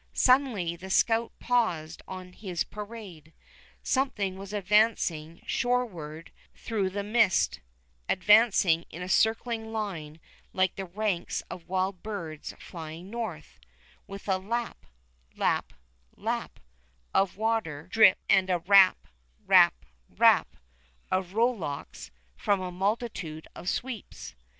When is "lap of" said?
16.17-17.37